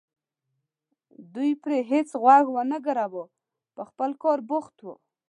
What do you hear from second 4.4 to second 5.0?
بوخت وو.